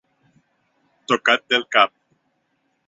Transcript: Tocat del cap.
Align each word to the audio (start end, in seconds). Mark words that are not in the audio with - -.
Tocat 1.13 1.47
del 1.55 1.69
cap. 1.77 1.95